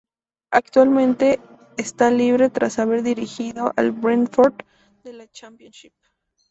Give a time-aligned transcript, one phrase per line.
[0.51, 1.39] Actualmente
[1.77, 4.55] está libre tras haber dirigido al Brentford
[5.03, 5.93] de la Championship.